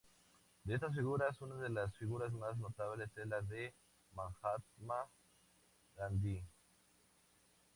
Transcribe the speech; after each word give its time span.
De 0.63 0.73
estas 0.73 0.95
figuras, 0.95 1.39
una 1.41 1.57
de 1.57 1.69
las 1.69 1.95
figuras 1.95 2.33
más 2.33 2.57
notables 2.57 3.15
es 3.15 3.27
la 3.27 3.39
de 3.41 3.71
Mahatma 4.15 5.05
Gandhi. 5.95 6.43